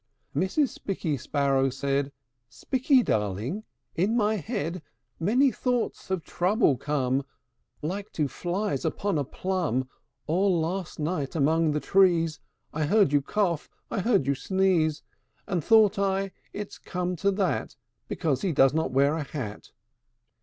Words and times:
II. 0.35 0.41
Mrs. 0.47 0.69
Spikky 0.69 1.15
Sparrow 1.15 1.69
said, 1.69 2.11
"Spikky, 2.49 3.03
darling! 3.05 3.65
in 3.93 4.17
my 4.17 4.37
head 4.37 4.81
Many 5.19 5.51
thoughts 5.51 6.09
of 6.09 6.23
trouble 6.23 6.75
come, 6.75 7.23
Like 7.83 8.11
to 8.13 8.27
flies 8.27 8.83
upon 8.83 9.19
a 9.19 9.23
plum. 9.23 9.87
All 10.25 10.59
last 10.59 10.97
night, 10.97 11.35
among 11.35 11.69
the 11.69 11.79
trees, 11.79 12.39
I 12.73 12.85
heard 12.85 13.13
you 13.13 13.21
cough, 13.21 13.69
I 13.91 13.99
heard 13.99 14.25
you 14.25 14.33
sneeze; 14.33 15.03
And 15.45 15.63
thought 15.63 15.99
I, 15.99 16.31
'It's 16.51 16.79
come 16.79 17.15
to 17.17 17.29
that 17.33 17.75
Because 18.07 18.41
he 18.41 18.51
does 18.51 18.73
not 18.73 18.89
wear 18.89 19.15
a 19.17 19.23
hat!' 19.23 19.69